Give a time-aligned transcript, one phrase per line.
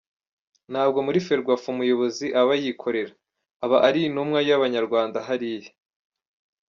[0.71, 3.13] Ntabwo muri Ferwafa umuyobozi aba yikorera,
[3.65, 5.69] aba ari intunwa y’Abanyarwanda hariya.